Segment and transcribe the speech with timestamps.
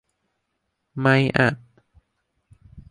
[0.99, 1.07] ไม
[1.37, 1.47] อ่ะ